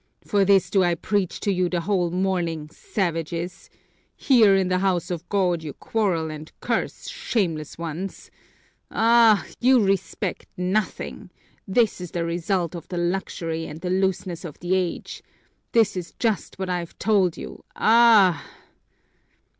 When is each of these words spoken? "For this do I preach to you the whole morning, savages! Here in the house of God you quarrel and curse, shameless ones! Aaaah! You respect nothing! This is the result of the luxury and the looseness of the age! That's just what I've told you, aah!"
"For 0.25 0.43
this 0.43 0.71
do 0.71 0.83
I 0.83 0.95
preach 0.95 1.39
to 1.41 1.53
you 1.53 1.69
the 1.69 1.81
whole 1.81 2.09
morning, 2.09 2.69
savages! 2.71 3.69
Here 4.15 4.55
in 4.55 4.67
the 4.67 4.79
house 4.79 5.11
of 5.11 5.29
God 5.29 5.61
you 5.61 5.73
quarrel 5.73 6.31
and 6.31 6.51
curse, 6.59 7.07
shameless 7.07 7.77
ones! 7.77 8.31
Aaaah! 8.89 9.45
You 9.59 9.79
respect 9.85 10.47
nothing! 10.57 11.29
This 11.67 12.01
is 12.01 12.09
the 12.09 12.25
result 12.25 12.73
of 12.73 12.87
the 12.87 12.97
luxury 12.97 13.67
and 13.67 13.81
the 13.81 13.91
looseness 13.91 14.43
of 14.43 14.57
the 14.59 14.73
age! 14.73 15.21
That's 15.71 16.13
just 16.17 16.57
what 16.57 16.67
I've 16.67 16.97
told 16.97 17.37
you, 17.37 17.63
aah!" 17.75 18.43